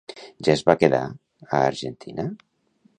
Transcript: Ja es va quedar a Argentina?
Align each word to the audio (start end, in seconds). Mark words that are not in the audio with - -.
Ja 0.47 0.53
es 0.53 0.63
va 0.69 0.75
quedar 0.85 1.03
a 1.59 1.63
Argentina? 1.69 2.29